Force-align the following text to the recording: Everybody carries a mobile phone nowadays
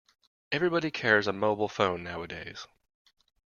Everybody 0.51 0.89
carries 0.89 1.27
a 1.27 1.31
mobile 1.31 1.67
phone 1.69 2.01
nowadays 2.01 2.65